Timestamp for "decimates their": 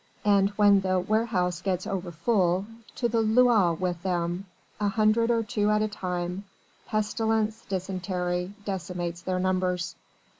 8.65-9.37